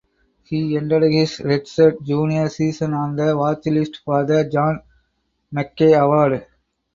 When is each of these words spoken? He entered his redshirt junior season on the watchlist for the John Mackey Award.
He 0.45 0.75
entered 0.77 1.03
his 1.11 1.37
redshirt 1.45 2.01
junior 2.01 2.49
season 2.49 2.95
on 2.95 3.15
the 3.15 3.37
watchlist 3.37 3.97
for 4.03 4.25
the 4.25 4.49
John 4.49 4.81
Mackey 5.51 5.93
Award. 5.93 6.47